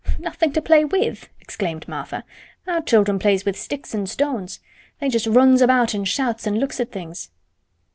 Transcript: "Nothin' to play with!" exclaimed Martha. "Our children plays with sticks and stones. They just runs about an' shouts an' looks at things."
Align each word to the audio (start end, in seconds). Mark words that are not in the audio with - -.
"Nothin' 0.17 0.51
to 0.53 0.63
play 0.63 0.83
with!" 0.83 1.29
exclaimed 1.39 1.87
Martha. 1.87 2.23
"Our 2.65 2.81
children 2.81 3.19
plays 3.19 3.45
with 3.45 3.55
sticks 3.55 3.93
and 3.93 4.09
stones. 4.09 4.59
They 4.99 5.09
just 5.09 5.27
runs 5.27 5.61
about 5.61 5.93
an' 5.93 6.05
shouts 6.05 6.47
an' 6.47 6.55
looks 6.57 6.79
at 6.79 6.91
things." 6.91 7.29